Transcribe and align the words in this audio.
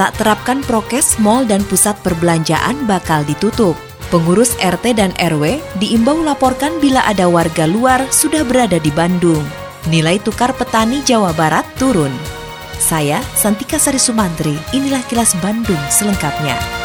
Tak 0.00 0.16
terapkan 0.16 0.64
prokes 0.64 1.20
mal 1.20 1.44
dan 1.44 1.60
pusat 1.68 1.98
perbelanjaan 2.00 2.88
bakal 2.88 3.22
ditutup. 3.28 3.76
Pengurus 4.12 4.52
RT 4.60 4.96
dan 4.96 5.12
RW 5.16 5.60
diimbau 5.80 6.20
laporkan 6.20 6.76
bila 6.80 7.00
ada 7.08 7.28
warga 7.32 7.64
luar 7.64 8.04
sudah 8.12 8.44
berada 8.44 8.76
di 8.76 8.92
Bandung. 8.92 9.40
Nilai 9.88 10.20
tukar 10.20 10.52
petani 10.52 11.00
Jawa 11.00 11.32
Barat 11.32 11.64
turun. 11.80 12.12
Saya 12.76 13.22
Santika 13.32 13.80
Sari 13.80 14.02
Sumantri, 14.02 14.58
inilah 14.74 15.00
kilas 15.08 15.32
Bandung 15.40 15.80
selengkapnya. 15.88 16.81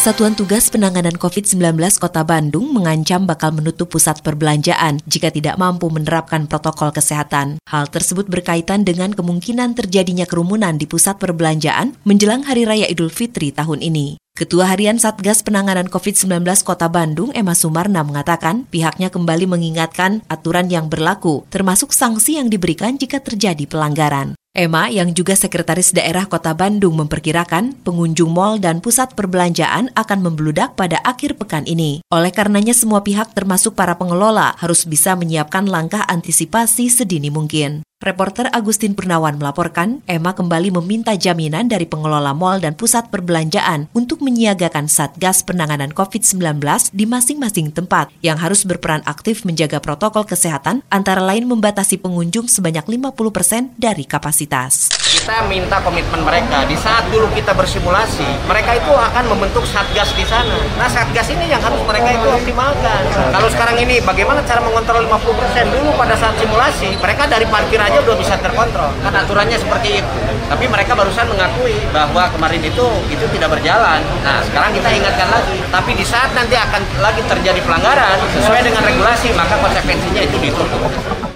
Satuan 0.00 0.32
Tugas 0.32 0.72
Penanganan 0.72 1.20
COVID-19 1.20 1.76
Kota 2.00 2.24
Bandung 2.24 2.72
mengancam 2.72 3.28
bakal 3.28 3.52
menutup 3.52 3.92
pusat 3.92 4.24
perbelanjaan 4.24 4.96
jika 5.04 5.28
tidak 5.28 5.60
mampu 5.60 5.92
menerapkan 5.92 6.48
protokol 6.48 6.88
kesehatan. 6.88 7.60
Hal 7.68 7.84
tersebut 7.92 8.24
berkaitan 8.24 8.80
dengan 8.80 9.12
kemungkinan 9.12 9.76
terjadinya 9.76 10.24
kerumunan 10.24 10.80
di 10.80 10.88
pusat 10.88 11.20
perbelanjaan 11.20 12.00
menjelang 12.08 12.48
Hari 12.48 12.64
Raya 12.64 12.88
Idul 12.88 13.12
Fitri 13.12 13.52
tahun 13.52 13.84
ini. 13.84 14.16
Ketua 14.32 14.72
Harian 14.72 14.96
Satgas 14.96 15.44
Penanganan 15.44 15.92
COVID-19 15.92 16.48
Kota 16.64 16.88
Bandung, 16.88 17.28
Emma 17.36 17.52
Sumarna, 17.52 18.00
mengatakan 18.00 18.64
pihaknya 18.72 19.12
kembali 19.12 19.44
mengingatkan 19.44 20.24
aturan 20.32 20.72
yang 20.72 20.88
berlaku, 20.88 21.44
termasuk 21.52 21.92
sanksi 21.92 22.40
yang 22.40 22.48
diberikan 22.48 22.96
jika 22.96 23.20
terjadi 23.20 23.68
pelanggaran. 23.68 24.39
Emma, 24.50 24.90
yang 24.90 25.14
juga 25.14 25.38
sekretaris 25.38 25.94
daerah 25.94 26.26
Kota 26.26 26.50
Bandung, 26.58 26.98
memperkirakan 26.98 27.86
pengunjung 27.86 28.34
mal 28.34 28.58
dan 28.58 28.82
pusat 28.82 29.14
perbelanjaan 29.14 29.94
akan 29.94 30.18
membludak 30.26 30.74
pada 30.74 30.98
akhir 31.06 31.38
pekan 31.38 31.62
ini. 31.70 32.02
Oleh 32.10 32.34
karenanya, 32.34 32.74
semua 32.74 33.06
pihak, 33.06 33.30
termasuk 33.30 33.78
para 33.78 33.94
pengelola, 33.94 34.58
harus 34.58 34.82
bisa 34.90 35.14
menyiapkan 35.14 35.70
langkah 35.70 36.02
antisipasi 36.02 36.90
sedini 36.90 37.30
mungkin. 37.30 37.86
Reporter 38.00 38.48
Agustin 38.56 38.96
Purnawan 38.96 39.36
melaporkan, 39.36 40.00
Emma 40.08 40.32
kembali 40.32 40.72
meminta 40.72 41.12
jaminan 41.12 41.68
dari 41.68 41.84
pengelola 41.84 42.32
mal 42.32 42.56
dan 42.56 42.72
pusat 42.72 43.12
perbelanjaan 43.12 43.92
untuk 43.92 44.24
menyiagakan 44.24 44.88
Satgas 44.88 45.44
Penanganan 45.44 45.92
COVID-19 45.92 46.64
di 46.96 47.04
masing-masing 47.04 47.76
tempat 47.76 48.08
yang 48.24 48.40
harus 48.40 48.64
berperan 48.64 49.04
aktif 49.04 49.44
menjaga 49.44 49.84
protokol 49.84 50.24
kesehatan 50.24 50.80
antara 50.88 51.20
lain 51.20 51.44
membatasi 51.44 52.00
pengunjung 52.00 52.48
sebanyak 52.48 52.88
50% 52.88 53.76
dari 53.76 54.08
kapasitas. 54.08 54.88
Kita 55.30 55.46
minta 55.46 55.78
komitmen 55.86 56.26
mereka. 56.26 56.66
Di 56.66 56.74
saat 56.74 57.06
dulu 57.06 57.30
kita 57.30 57.54
bersimulasi, 57.54 58.26
mereka 58.50 58.74
itu 58.74 58.90
akan 58.90 59.30
membentuk 59.30 59.62
satgas 59.62 60.10
di 60.18 60.26
sana. 60.26 60.58
Nah, 60.74 60.90
satgas 60.90 61.30
ini 61.30 61.46
yang 61.46 61.62
harus 61.62 61.78
mereka 61.86 62.10
itu 62.18 62.26
optimalkan. 62.26 62.98
Kalau 63.30 63.46
sekarang 63.46 63.78
ini 63.78 64.02
bagaimana 64.02 64.42
cara 64.42 64.58
mengontrol 64.58 65.06
50%? 65.06 65.70
Dulu 65.70 65.94
pada 65.94 66.18
saat 66.18 66.34
simulasi, 66.34 66.98
mereka 66.98 67.30
dari 67.30 67.46
parkir 67.46 67.78
aja 67.78 68.02
udah 68.02 68.18
bisa 68.18 68.42
terkontrol. 68.42 68.90
Kan 69.06 69.14
aturannya 69.14 69.54
seperti 69.54 70.02
itu. 70.02 70.18
Tapi 70.50 70.66
mereka 70.66 70.98
barusan 70.98 71.30
mengakui 71.30 71.78
bahwa 71.94 72.26
kemarin 72.34 72.66
itu 72.66 72.90
itu 73.06 73.22
tidak 73.30 73.54
berjalan. 73.54 74.02
Nah, 74.26 74.42
sekarang 74.42 74.74
kita 74.74 74.90
ingatkan 74.90 75.30
lagi. 75.30 75.62
Tapi 75.70 75.94
di 75.94 76.02
saat 76.02 76.34
nanti 76.34 76.58
akan 76.58 76.82
lagi 76.98 77.22
terjadi 77.22 77.62
pelanggaran 77.62 78.18
sesuai 78.34 78.66
dengan 78.66 78.82
regulasi, 78.82 79.30
maka 79.38 79.54
konsekuensinya 79.62 80.26
itu 80.26 80.42
ditutup. 80.42 81.29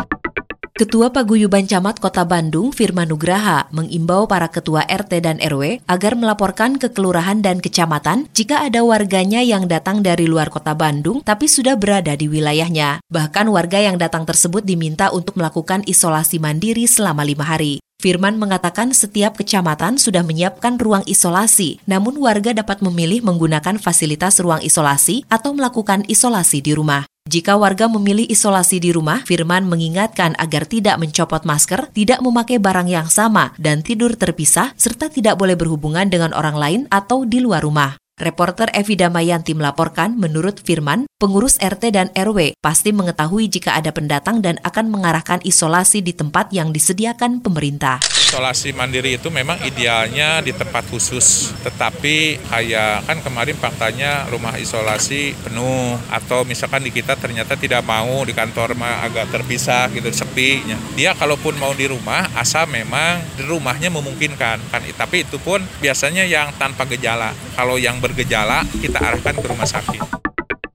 Ketua 0.74 1.14
Paguyuban 1.14 1.70
Camat 1.70 2.02
Kota 2.02 2.26
Bandung, 2.26 2.74
Firman 2.74 3.06
Nugraha, 3.06 3.70
mengimbau 3.70 4.26
para 4.26 4.50
ketua 4.50 4.82
RT 4.82 5.22
dan 5.22 5.38
RW 5.38 5.86
agar 5.86 6.18
melaporkan 6.18 6.82
ke 6.82 6.90
kelurahan 6.90 7.38
dan 7.38 7.62
kecamatan 7.62 8.26
jika 8.34 8.66
ada 8.66 8.82
warganya 8.82 9.38
yang 9.38 9.70
datang 9.70 10.02
dari 10.02 10.26
luar 10.26 10.50
kota 10.50 10.74
Bandung 10.74 11.22
tapi 11.22 11.46
sudah 11.46 11.78
berada 11.78 12.18
di 12.18 12.26
wilayahnya. 12.26 12.98
Bahkan 13.06 13.46
warga 13.54 13.86
yang 13.86 14.02
datang 14.02 14.26
tersebut 14.26 14.66
diminta 14.66 15.14
untuk 15.14 15.38
melakukan 15.38 15.86
isolasi 15.86 16.42
mandiri 16.42 16.90
selama 16.90 17.22
lima 17.22 17.46
hari. 17.46 17.78
Firman 18.02 18.34
mengatakan 18.34 18.90
setiap 18.90 19.38
kecamatan 19.38 19.94
sudah 19.94 20.26
menyiapkan 20.26 20.74
ruang 20.82 21.06
isolasi, 21.06 21.78
namun 21.86 22.18
warga 22.18 22.50
dapat 22.50 22.82
memilih 22.82 23.22
menggunakan 23.22 23.78
fasilitas 23.78 24.42
ruang 24.42 24.58
isolasi 24.58 25.22
atau 25.30 25.54
melakukan 25.54 26.02
isolasi 26.10 26.58
di 26.66 26.74
rumah. 26.74 27.06
Jika 27.24 27.56
warga 27.56 27.88
memilih 27.88 28.28
isolasi 28.28 28.84
di 28.84 28.92
rumah, 28.92 29.24
Firman 29.24 29.64
mengingatkan 29.64 30.36
agar 30.36 30.68
tidak 30.68 31.00
mencopot 31.00 31.48
masker, 31.48 31.88
tidak 31.96 32.20
memakai 32.20 32.60
barang 32.60 32.84
yang 32.84 33.08
sama, 33.08 33.56
dan 33.56 33.80
tidur 33.80 34.12
terpisah, 34.12 34.76
serta 34.76 35.08
tidak 35.08 35.40
boleh 35.40 35.56
berhubungan 35.56 36.04
dengan 36.12 36.36
orang 36.36 36.52
lain 36.60 36.80
atau 36.92 37.24
di 37.24 37.40
luar 37.40 37.64
rumah. 37.64 38.03
Reporter 38.14 38.70
Evi 38.70 38.94
Damayanti 38.94 39.58
melaporkan, 39.58 40.14
menurut 40.14 40.62
Firman, 40.62 41.10
pengurus 41.18 41.58
RT 41.58 41.90
dan 41.90 42.14
RW 42.14 42.54
pasti 42.62 42.94
mengetahui 42.94 43.50
jika 43.50 43.74
ada 43.74 43.90
pendatang 43.90 44.38
dan 44.38 44.54
akan 44.62 44.86
mengarahkan 44.86 45.42
isolasi 45.42 45.98
di 45.98 46.14
tempat 46.14 46.54
yang 46.54 46.70
disediakan 46.70 47.42
pemerintah. 47.42 47.98
Isolasi 48.14 48.70
mandiri 48.70 49.18
itu 49.18 49.34
memang 49.34 49.58
idealnya 49.66 50.38
di 50.46 50.54
tempat 50.54 50.86
khusus, 50.94 51.50
tetapi 51.66 52.38
kayak 52.46 53.02
kan 53.02 53.18
kemarin 53.18 53.58
faktanya 53.58 54.30
rumah 54.30 54.54
isolasi 54.62 55.34
penuh 55.42 55.98
atau 56.06 56.46
misalkan 56.46 56.86
di 56.86 56.94
kita 56.94 57.18
ternyata 57.18 57.58
tidak 57.58 57.82
mau 57.82 58.22
di 58.22 58.30
kantor 58.30 58.78
mah 58.78 59.10
agak 59.10 59.34
terpisah 59.34 59.90
gitu 59.90 60.14
sepi. 60.14 60.62
Dia 60.94 61.18
kalaupun 61.18 61.58
mau 61.58 61.74
di 61.74 61.90
rumah 61.90 62.30
asal 62.38 62.70
memang 62.70 63.18
di 63.34 63.42
rumahnya 63.42 63.90
memungkinkan 63.90 64.70
kan, 64.70 64.82
tapi 64.94 65.26
itu 65.26 65.42
pun 65.42 65.58
biasanya 65.82 66.22
yang 66.22 66.54
tanpa 66.62 66.86
gejala. 66.86 67.34
Kalau 67.58 67.74
yang 67.74 68.02
bergejala 68.04 68.68
kita 68.84 69.00
arahkan 69.00 69.40
ke 69.40 69.46
rumah 69.48 69.64
sakit. 69.64 70.00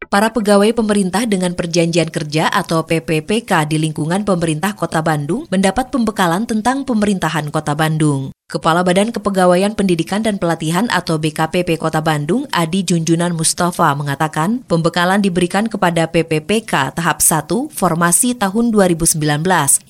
Para 0.10 0.34
pegawai 0.34 0.74
pemerintah 0.74 1.30
dengan 1.30 1.54
perjanjian 1.54 2.10
kerja 2.10 2.50
atau 2.50 2.82
PPPK 2.82 3.70
di 3.70 3.78
lingkungan 3.78 4.26
pemerintah 4.26 4.74
Kota 4.74 5.06
Bandung 5.06 5.46
mendapat 5.54 5.94
pembekalan 5.94 6.50
tentang 6.50 6.82
pemerintahan 6.82 7.54
Kota 7.54 7.78
Bandung. 7.78 8.34
Kepala 8.50 8.82
Badan 8.82 9.14
Kepegawaian 9.14 9.78
Pendidikan 9.78 10.26
dan 10.26 10.42
Pelatihan 10.42 10.90
atau 10.90 11.22
BKPP 11.22 11.78
Kota 11.78 12.02
Bandung, 12.02 12.50
Adi 12.50 12.82
Junjunan 12.82 13.30
Mustafa 13.30 13.94
mengatakan, 13.94 14.66
pembekalan 14.66 15.22
diberikan 15.22 15.70
kepada 15.70 16.10
PPPK 16.10 16.98
tahap 16.98 17.22
1 17.22 17.46
formasi 17.70 18.34
tahun 18.34 18.74
2019 18.74 19.22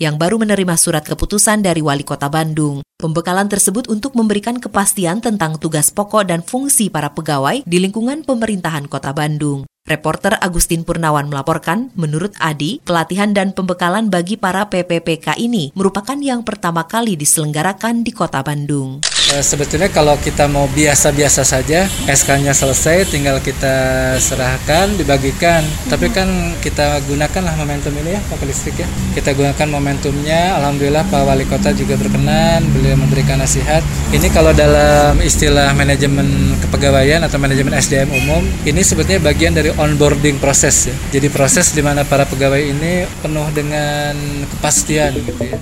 yang 0.04 0.20
baru 0.20 0.36
menerima 0.44 0.76
surat 0.76 1.08
keputusan 1.08 1.64
dari 1.64 1.80
Wali 1.80 2.04
Kota 2.04 2.28
Bandung. 2.28 2.84
Pembekalan 3.00 3.48
tersebut 3.48 3.88
untuk 3.88 4.12
memberikan 4.20 4.60
kepastian 4.60 5.24
tentang 5.24 5.56
tugas 5.56 5.88
pokok 5.88 6.28
dan 6.28 6.44
fungsi 6.44 6.92
para 6.92 7.16
pegawai 7.16 7.64
di 7.64 7.80
lingkungan 7.80 8.28
pemerintahan 8.28 8.92
Kota 8.92 9.16
Bandung. 9.16 9.64
Reporter 9.90 10.38
Agustin 10.38 10.86
Purnawan 10.86 11.34
melaporkan, 11.34 11.90
menurut 11.98 12.38
Adi, 12.38 12.78
pelatihan 12.86 13.34
dan 13.34 13.58
pembekalan 13.58 14.14
bagi 14.14 14.38
para 14.38 14.70
PPPK 14.70 15.42
ini 15.42 15.74
merupakan 15.74 16.16
yang 16.22 16.46
pertama 16.46 16.86
kali 16.86 17.18
diselenggarakan 17.18 18.06
di 18.06 18.14
Kota 18.14 18.46
Bandung. 18.46 19.02
Sebetulnya 19.30 19.94
kalau 19.94 20.18
kita 20.18 20.50
mau 20.50 20.66
biasa-biasa 20.74 21.46
saja, 21.46 21.86
SK-nya 22.10 22.50
selesai, 22.50 23.14
tinggal 23.14 23.38
kita 23.38 24.18
serahkan, 24.18 24.98
dibagikan. 24.98 25.62
Tapi 25.86 26.10
kan 26.10 26.58
kita 26.58 26.98
gunakanlah 27.06 27.54
momentum 27.54 27.94
ini 28.02 28.18
ya, 28.18 28.22
Pak 28.26 28.42
Listrik 28.42 28.82
ya. 28.82 28.90
Kita 29.14 29.38
gunakan 29.38 29.70
momentumnya, 29.70 30.58
Alhamdulillah 30.58 31.06
Pak 31.14 31.22
Wali 31.30 31.46
Kota 31.46 31.70
juga 31.78 31.94
berkenan, 32.02 32.66
beliau 32.74 32.98
memberikan 32.98 33.38
nasihat. 33.38 33.86
Ini 34.10 34.34
kalau 34.34 34.50
dalam 34.50 35.22
istilah 35.22 35.78
manajemen 35.78 36.58
kepegawaian 36.66 37.22
atau 37.22 37.38
manajemen 37.38 37.78
SDM 37.78 38.10
umum, 38.10 38.42
ini 38.66 38.82
sebetulnya 38.82 39.22
bagian 39.22 39.54
dari 39.54 39.70
onboarding 39.70 40.42
proses 40.42 40.90
ya. 40.90 40.96
Jadi 41.14 41.30
proses 41.30 41.70
di 41.78 41.86
mana 41.86 42.02
para 42.02 42.26
pegawai 42.26 42.66
ini 42.66 43.06
penuh 43.22 43.46
dengan 43.54 44.18
kepastian 44.58 45.14
gitu 45.22 45.54
ya. 45.54 45.62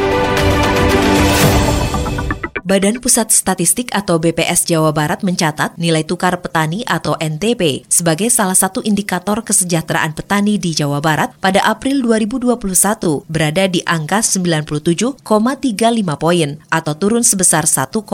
Badan 2.71 3.03
Pusat 3.03 3.35
Statistik 3.35 3.91
atau 3.91 4.15
BPS 4.15 4.63
Jawa 4.63 4.95
Barat 4.95 5.27
mencatat 5.27 5.75
nilai 5.75 6.07
tukar 6.07 6.39
petani 6.39 6.87
atau 6.87 7.19
NTP 7.19 7.83
sebagai 7.91 8.31
salah 8.31 8.55
satu 8.55 8.79
indikator 8.87 9.43
kesejahteraan 9.43 10.15
petani 10.15 10.55
di 10.55 10.71
Jawa 10.71 11.03
Barat 11.03 11.35
pada 11.43 11.59
April 11.67 11.99
2021 11.99 13.27
berada 13.27 13.67
di 13.67 13.83
angka 13.83 14.23
97,35 14.23 15.19
poin 16.15 16.63
atau 16.71 16.93
turun 16.95 17.27
sebesar 17.27 17.67
1,75 17.67 18.07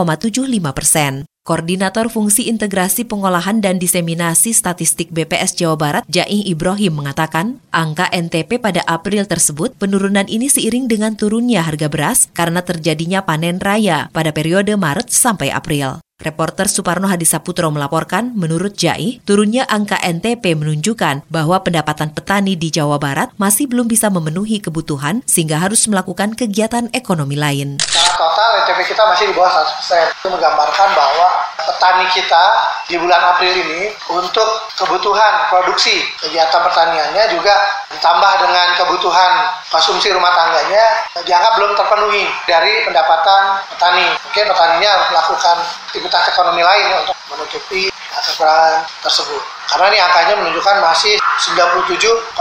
persen. 0.74 1.30
Koordinator 1.48 2.12
Fungsi 2.12 2.52
Integrasi 2.52 3.08
Pengolahan 3.08 3.64
dan 3.64 3.80
Diseminasi 3.80 4.52
Statistik 4.52 5.16
BPS 5.16 5.56
Jawa 5.56 5.80
Barat, 5.80 6.04
Jaih 6.12 6.44
Ibrahim 6.44 7.00
mengatakan, 7.00 7.64
angka 7.72 8.12
NTP 8.12 8.60
pada 8.60 8.84
April 8.84 9.24
tersebut 9.24 9.72
penurunan 9.80 10.28
ini 10.28 10.52
seiring 10.52 10.92
dengan 10.92 11.16
turunnya 11.16 11.64
harga 11.64 11.88
beras 11.88 12.28
karena 12.36 12.68
terjadinya 12.68 13.24
panen 13.24 13.64
raya 13.64 14.12
pada 14.12 14.36
periode 14.36 14.76
Maret 14.76 15.08
sampai 15.08 15.48
April. 15.48 16.04
Reporter 16.18 16.66
Suparno 16.66 17.06
Hadisaputro 17.06 17.70
melaporkan, 17.70 18.34
menurut 18.34 18.74
Jai, 18.74 19.22
turunnya 19.22 19.70
angka 19.70 20.02
NTP 20.02 20.58
menunjukkan 20.58 21.22
bahwa 21.30 21.62
pendapatan 21.62 22.10
petani 22.10 22.58
di 22.58 22.74
Jawa 22.74 22.98
Barat 22.98 23.30
masih 23.38 23.70
belum 23.70 23.86
bisa 23.86 24.10
memenuhi 24.10 24.58
kebutuhan 24.58 25.22
sehingga 25.30 25.62
harus 25.62 25.86
melakukan 25.86 26.34
kegiatan 26.34 26.90
ekonomi 26.90 27.38
lain. 27.38 27.78
Secara 27.86 28.18
total 28.18 28.50
NTP 28.66 28.98
kita 28.98 29.06
masih 29.06 29.30
di 29.30 29.34
bawah 29.38 29.62
100%. 29.62 30.18
Itu 30.18 30.28
menggambarkan 30.34 30.90
bahwa 30.98 31.28
petani 31.70 32.10
kita 32.10 32.44
di 32.88 32.96
bulan 32.96 33.36
April 33.36 33.52
ini 33.52 33.92
untuk 34.08 34.48
kebutuhan 34.80 35.52
produksi 35.52 36.08
kegiatan 36.24 36.64
pertaniannya 36.64 37.24
juga 37.36 37.56
ditambah 37.92 38.32
dengan 38.48 38.68
kebutuhan 38.80 39.32
konsumsi 39.68 40.08
rumah 40.16 40.32
tangganya 40.32 41.04
dianggap 41.28 41.60
belum 41.60 41.76
terpenuhi 41.76 42.24
dari 42.48 42.88
pendapatan 42.88 43.60
petani. 43.76 44.08
Mungkin 44.32 44.46
petaninya 44.56 44.92
melakukan 45.12 45.58
aktivitas 45.92 46.24
ekonomi 46.32 46.64
lain 46.64 46.88
untuk 47.04 47.16
menutupi 47.36 47.92
kekurangan 48.08 48.88
tersebut. 49.04 49.42
Karena 49.68 49.86
ini 49.92 50.00
angkanya 50.00 50.34
menunjukkan 50.40 50.76
masih 50.80 51.20
97,35 51.44 52.40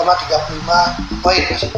poin 1.23 1.43
masih 1.51 1.69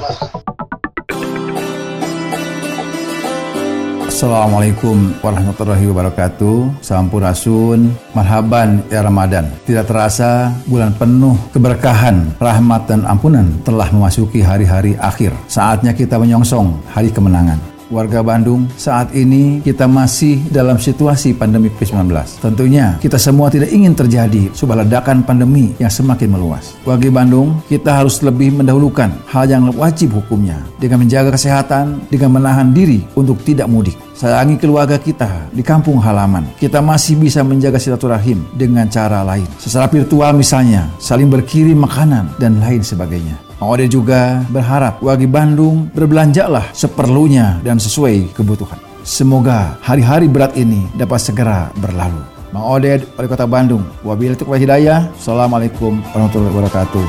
Assalamualaikum 4.19 5.15
warahmatullahi 5.23 5.87
wabarakatuh. 5.95 6.83
Sampurasun. 6.83 7.95
Marhaban 8.19 8.83
ya 8.91 9.07
Ramadan. 9.07 9.47
Tidak 9.63 9.87
terasa 9.87 10.51
bulan 10.67 10.91
penuh 10.91 11.39
keberkahan 11.55 12.35
Rahmat 12.43 12.91
dan 12.91 13.07
ampunan 13.07 13.47
Telah 13.63 13.87
memasuki 13.95 14.43
hari-hari 14.43 14.99
akhir. 14.99 15.31
Saatnya 15.47 15.95
kita 15.95 16.19
menyongsong 16.19 16.83
hari 16.91 17.15
kemenangan 17.15 17.78
warga 17.89 18.21
Bandung, 18.21 18.69
saat 18.77 19.13
ini 19.17 19.61
kita 19.65 19.89
masih 19.89 20.41
dalam 20.53 20.77
situasi 20.77 21.35
pandemi 21.37 21.73
COVID-19. 21.73 22.41
Tentunya 22.41 22.97
kita 23.01 23.17
semua 23.17 23.49
tidak 23.49 23.73
ingin 23.73 23.97
terjadi 23.97 24.53
sebuah 24.53 24.85
ledakan 24.87 25.25
pandemi 25.25 25.73
yang 25.81 25.93
semakin 25.93 26.33
meluas. 26.33 26.77
Warga 26.85 27.09
Bandung, 27.09 27.61
kita 27.67 27.97
harus 27.97 28.21
lebih 28.21 28.61
mendahulukan 28.61 29.13
hal 29.29 29.49
yang 29.49 29.69
wajib 29.75 30.15
hukumnya 30.15 30.61
dengan 30.77 31.05
menjaga 31.05 31.35
kesehatan, 31.35 32.05
dengan 32.13 32.37
menahan 32.37 32.71
diri 32.73 33.05
untuk 33.17 33.41
tidak 33.43 33.67
mudik. 33.69 33.97
Sayangi 34.19 34.59
keluarga 34.59 34.99
kita 34.99 35.47
di 35.55 35.63
kampung 35.63 36.03
halaman. 36.03 36.51
Kita 36.59 36.83
masih 36.83 37.15
bisa 37.15 37.47
menjaga 37.47 37.79
silaturahim 37.79 38.43
dengan 38.51 38.91
cara 38.91 39.23
lain. 39.23 39.47
Secara 39.63 39.87
virtual 39.87 40.35
misalnya, 40.35 40.91
saling 40.99 41.31
berkirim 41.31 41.79
makanan 41.79 42.35
dan 42.43 42.59
lain 42.59 42.83
sebagainya. 42.83 43.48
Mang 43.59 43.75
Ode 43.75 43.91
juga 43.91 44.47
berharap 44.55 45.03
warga 45.03 45.27
Bandung 45.27 45.91
berbelanjalah 45.91 46.71
seperlunya 46.71 47.59
dan 47.67 47.83
sesuai 47.83 48.31
kebutuhan. 48.31 48.79
Semoga 49.03 49.75
hari-hari 49.83 50.31
berat 50.31 50.55
ini 50.55 50.87
dapat 50.95 51.19
segera 51.19 51.75
berlalu. 51.75 52.23
Mang 52.55 52.63
Ode, 52.63 53.03
Wali 53.19 53.27
Kota 53.27 53.51
Bandung. 53.51 53.83
Wabillahi 54.07 54.39
taufiq 54.39 54.63
hidayah. 54.63 55.11
Assalamualaikum 55.11 55.99
warahmatullahi 56.15 56.55
wabarakatuh. 56.55 57.07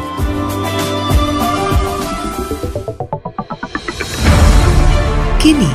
Kini, 5.38 5.72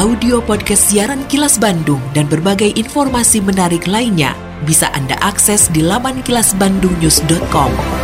audio 0.00 0.40
podcast 0.40 0.88
siaran 0.88 1.28
Kilas 1.28 1.60
Bandung 1.60 2.00
dan 2.16 2.32
berbagai 2.32 2.72
informasi 2.80 3.44
menarik 3.44 3.84
lainnya 3.84 4.32
bisa 4.64 4.88
Anda 4.96 5.20
akses 5.20 5.68
di 5.68 5.84
laman 5.84 6.24
kilasbandungnews.com. 6.24 8.03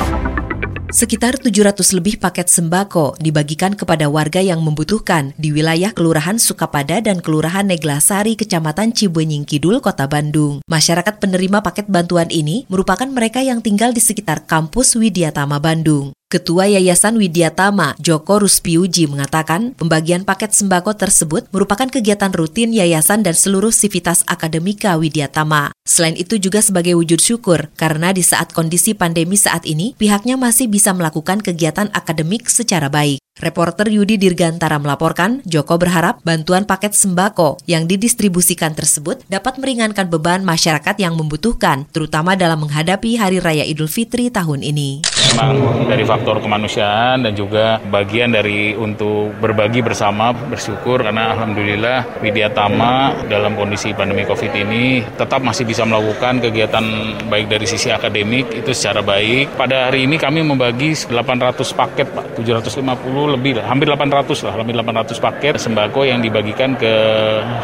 Sekitar 0.91 1.39
700 1.39 1.95
lebih 1.95 2.19
paket 2.19 2.51
sembako 2.51 3.15
dibagikan 3.23 3.79
kepada 3.79 4.11
warga 4.11 4.43
yang 4.43 4.59
membutuhkan 4.59 5.31
di 5.39 5.55
wilayah 5.55 5.95
Kelurahan 5.95 6.35
Sukapada 6.43 6.99
dan 6.99 7.23
Kelurahan 7.23 7.63
Neglasari, 7.63 8.35
Kecamatan 8.35 8.91
Cibenying 8.91 9.47
Kidul, 9.47 9.79
Kota 9.79 10.11
Bandung. 10.11 10.67
Masyarakat 10.67 11.23
penerima 11.23 11.63
paket 11.63 11.87
bantuan 11.87 12.27
ini 12.35 12.67
merupakan 12.67 13.07
mereka 13.07 13.39
yang 13.39 13.63
tinggal 13.63 13.95
di 13.95 14.03
sekitar 14.03 14.51
kampus 14.51 14.99
Widyatama 14.99 15.63
Bandung. 15.63 16.11
Ketua 16.31 16.71
Yayasan 16.71 17.19
Widyatama, 17.19 17.99
Joko 17.99 18.39
Ruspiuji 18.39 19.11
mengatakan, 19.11 19.75
pembagian 19.75 20.23
paket 20.23 20.55
sembako 20.55 20.95
tersebut 20.95 21.51
merupakan 21.51 21.91
kegiatan 21.91 22.31
rutin 22.31 22.71
yayasan 22.71 23.27
dan 23.27 23.35
seluruh 23.35 23.75
sivitas 23.75 24.23
akademika 24.31 24.95
Widyatama. 24.95 25.75
Selain 25.83 26.15
itu 26.15 26.39
juga 26.39 26.63
sebagai 26.63 26.95
wujud 26.95 27.19
syukur, 27.19 27.67
karena 27.75 28.15
di 28.15 28.23
saat 28.23 28.55
kondisi 28.55 28.95
pandemi 28.95 29.35
saat 29.35 29.67
ini, 29.67 29.99
pihaknya 29.99 30.39
masih 30.39 30.71
bisa 30.71 30.95
melakukan 30.95 31.43
kegiatan 31.43 31.91
akademik 31.91 32.47
secara 32.47 32.87
baik. 32.87 33.19
Reporter 33.43 33.91
Yudi 33.91 34.15
Dirgantara 34.15 34.79
melaporkan, 34.79 35.43
Joko 35.51 35.83
berharap 35.83 36.23
bantuan 36.23 36.63
paket 36.63 36.95
sembako 36.95 37.59
yang 37.67 37.91
didistribusikan 37.91 38.79
tersebut 38.79 39.19
dapat 39.27 39.59
meringankan 39.59 40.07
beban 40.07 40.47
masyarakat 40.47 40.95
yang 40.95 41.19
membutuhkan, 41.19 41.91
terutama 41.91 42.39
dalam 42.39 42.63
menghadapi 42.63 43.19
Hari 43.19 43.43
Raya 43.43 43.67
Idul 43.67 43.91
Fitri 43.91 44.31
tahun 44.31 44.63
ini. 44.63 45.20
Memang 45.31 45.87
dari 45.87 46.03
faktor 46.03 46.43
kemanusiaan 46.43 47.23
dan 47.23 47.33
juga 47.39 47.79
bagian 47.79 48.35
dari 48.35 48.75
untuk 48.75 49.31
berbagi 49.39 49.79
bersama, 49.79 50.35
bersyukur 50.35 51.07
karena 51.07 51.31
Alhamdulillah 51.35 52.19
Widya 52.19 52.51
Tama 52.51 53.15
dalam 53.31 53.55
kondisi 53.55 53.95
pandemi 53.95 54.27
COVID 54.27 54.53
ini 54.59 55.07
tetap 55.15 55.39
masih 55.39 55.63
bisa 55.63 55.87
melakukan 55.87 56.43
kegiatan 56.43 56.83
baik 57.31 57.47
dari 57.47 57.67
sisi 57.67 57.95
akademik 57.95 58.51
itu 58.51 58.75
secara 58.75 59.07
baik. 59.07 59.55
Pada 59.55 59.91
hari 59.91 60.11
ini 60.11 60.19
kami 60.19 60.43
membagi 60.43 60.99
800 60.99 61.63
paket 61.79 62.11
Pak, 62.11 62.43
750 62.43 63.35
lebih 63.39 63.63
hampir 63.63 63.87
800 63.87 64.47
lah, 64.51 64.53
hampir 64.59 64.75
800 64.75 65.15
paket 65.23 65.55
sembako 65.63 66.11
yang 66.11 66.19
dibagikan 66.19 66.75
ke 66.75 66.93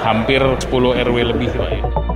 hampir 0.06 0.38
10 0.38 0.70
RW 1.02 1.16
lebih. 1.34 1.50
Pak. 1.50 2.15